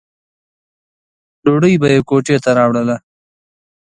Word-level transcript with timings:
ډوډۍ 1.43 1.73
به 1.81 1.87
یې 1.93 1.99
کوټې 2.09 2.35
ته 2.43 2.49
راوړله. 2.57 2.97